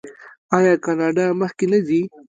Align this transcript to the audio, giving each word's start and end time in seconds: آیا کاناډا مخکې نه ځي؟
آیا 0.57 0.73
کاناډا 0.85 1.25
مخکې 1.41 1.65
نه 1.71 1.79
ځي؟ 1.87 2.01